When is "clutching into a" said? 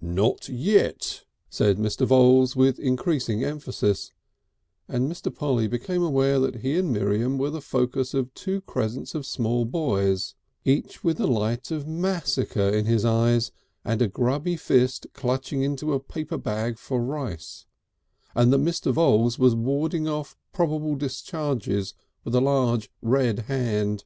15.12-16.00